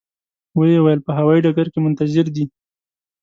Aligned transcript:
و 0.55 0.59
یې 0.71 0.79
ویل 0.83 1.01
په 1.07 1.11
هوایي 1.17 1.41
ډګر 1.45 1.67
کې 1.73 1.79
منتظر 1.85 2.25
دي. 2.35 2.45